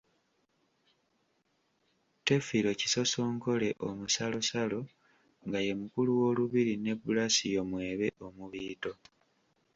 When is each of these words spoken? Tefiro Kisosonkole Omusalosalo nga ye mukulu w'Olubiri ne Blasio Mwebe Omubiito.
Tefiro 2.25 2.71
Kisosonkole 2.79 3.69
Omusalosalo 3.87 4.79
nga 5.45 5.59
ye 5.65 5.71
mukulu 5.81 6.11
w'Olubiri 6.19 6.73
ne 6.77 6.93
Blasio 7.03 7.61
Mwebe 7.69 8.07
Omubiito. 8.25 8.91